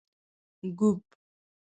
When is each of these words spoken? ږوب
ږوب 0.77 0.99